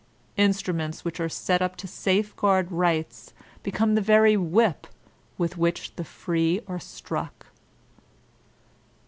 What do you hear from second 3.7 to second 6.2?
the very whip with which the